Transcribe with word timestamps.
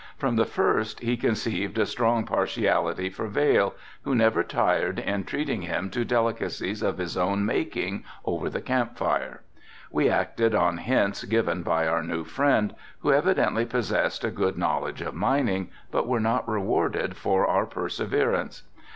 From 0.17 0.35
the 0.35 0.47
first 0.47 1.01
he 1.01 1.15
conceived 1.15 1.77
a 1.77 1.85
strong 1.85 2.25
partiality 2.25 3.07
for 3.07 3.27
Vail, 3.27 3.75
who 4.01 4.15
never 4.15 4.43
tired 4.43 4.97
in 4.97 5.25
treating 5.25 5.61
him 5.61 5.91
to 5.91 6.03
delicacies 6.03 6.81
of 6.81 6.97
his 6.97 7.15
own 7.15 7.45
making 7.45 8.03
over 8.25 8.49
the 8.49 8.61
camp 8.61 8.97
fire. 8.97 9.43
We 9.91 10.09
acted 10.09 10.55
on 10.55 10.77
hints 10.79 11.23
given 11.25 11.61
by 11.61 11.85
our 11.85 12.01
new 12.01 12.23
friend, 12.23 12.73
who 13.01 13.13
evidently 13.13 13.63
possessed 13.67 14.23
a 14.23 14.31
good 14.31 14.57
knowledge 14.57 15.01
of 15.01 15.13
mining, 15.13 15.69
but 15.91 16.07
were 16.07 16.19
not 16.19 16.49
rewarded 16.49 17.15
for 17.15 17.45
our 17.45 17.67
perseverance. 17.67 18.63